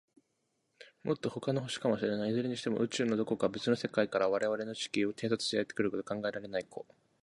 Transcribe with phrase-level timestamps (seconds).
[1.03, 2.31] もっと、ほかの星かもしれない。
[2.31, 7.11] いずれにしても、宇宙の、どこか、べつの世界から、われわれの地球を偵察にやってくるということは、考えられないことじゃないからね。